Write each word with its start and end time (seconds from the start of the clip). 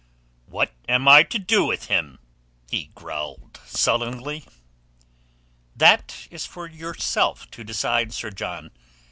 "What 0.47 0.71
am 0.89 1.07
I 1.07 1.21
do 1.21 1.63
with 1.65 1.85
him?" 1.85 2.17
he 2.71 2.85
growled 2.95 3.59
sullenly. 3.67 4.45
"That 5.75 6.27
is 6.31 6.43
for 6.43 6.67
yourself 6.67 7.51
to 7.51 7.63
decide, 7.63 8.11
Sir 8.11 8.31
John. 8.31 8.71